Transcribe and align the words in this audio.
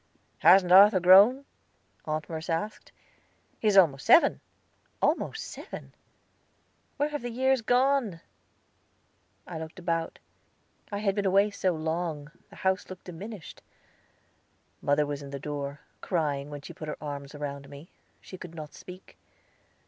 "Hasn't 0.39 0.71
Arthur 0.71 0.99
grown?" 0.99 1.45
Aunt 2.05 2.27
Merce 2.27 2.49
asked. 2.49 2.91
"He 3.59 3.67
is 3.67 3.77
almost 3.77 4.03
seven." 4.03 4.41
"Almost 4.99 5.43
seven? 5.43 5.93
Where 6.97 7.09
have 7.09 7.21
the 7.21 7.29
years 7.29 7.61
gone?" 7.61 8.19
I 9.45 9.59
looked 9.59 9.77
about. 9.77 10.17
I 10.91 10.97
had 10.97 11.13
been 11.13 11.27
away 11.27 11.51
so 11.51 11.73
long, 11.75 12.31
the 12.49 12.55
house 12.65 12.89
looked 12.89 13.03
diminished. 13.03 13.61
Mother 14.81 15.05
was 15.05 15.21
in 15.21 15.29
the 15.29 15.39
door, 15.39 15.81
crying 16.01 16.49
when 16.49 16.61
she 16.61 16.73
put 16.73 16.87
her 16.87 16.97
arms 16.99 17.35
round 17.35 17.69
me; 17.69 17.91
she 18.21 18.39
could 18.39 18.55
not 18.55 18.73
speak. 18.73 19.19